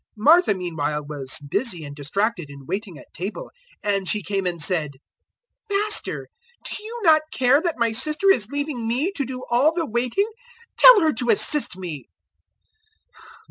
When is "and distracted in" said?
1.85-2.65